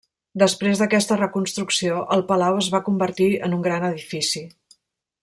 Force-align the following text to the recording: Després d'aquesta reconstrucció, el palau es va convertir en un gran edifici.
Després 0.43 0.79
d'aquesta 0.83 1.17
reconstrucció, 1.19 1.99
el 2.17 2.25
palau 2.33 2.57
es 2.65 2.71
va 2.77 2.83
convertir 2.91 3.29
en 3.49 3.57
un 3.59 3.63
gran 3.69 3.87
edifici. 3.95 4.47